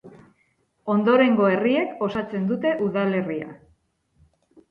Ondorengo 0.93 1.49
herriek 1.55 2.01
osatzen 2.07 2.49
dute 2.53 2.73
udalerria. 2.87 3.53